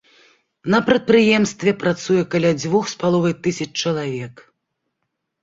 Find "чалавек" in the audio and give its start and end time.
3.85-4.35